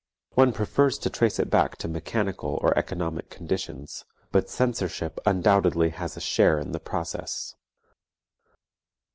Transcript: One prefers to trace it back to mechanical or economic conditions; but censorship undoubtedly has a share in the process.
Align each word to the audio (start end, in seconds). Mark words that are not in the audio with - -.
One 0.33 0.51
prefers 0.51 0.97
to 0.97 1.11
trace 1.11 1.37
it 1.37 1.51
back 1.51 1.77
to 1.77 1.87
mechanical 1.87 2.57
or 2.63 2.75
economic 2.75 3.29
conditions; 3.29 4.03
but 4.31 4.49
censorship 4.49 5.19
undoubtedly 5.27 5.89
has 5.89 6.17
a 6.17 6.19
share 6.19 6.57
in 6.57 6.71
the 6.71 6.79
process. 6.79 7.53